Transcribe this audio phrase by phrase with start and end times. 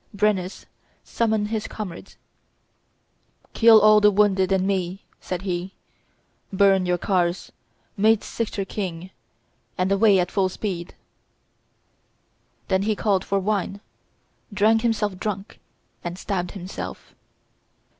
[0.15, 0.65] Brennus
[1.03, 2.17] summoned his comrades
[3.53, 5.75] "Kill all the wounded and me," said he;
[6.51, 7.51] "burn your cars;
[7.95, 9.11] make Cichor king;
[9.77, 10.95] and away at full speed."
[12.67, 13.79] Then he called for wine,
[14.51, 15.59] drank himself drunk,
[16.03, 17.13] and stabbed himself.